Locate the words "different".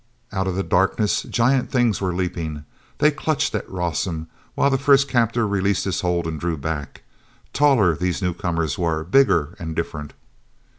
9.75-10.13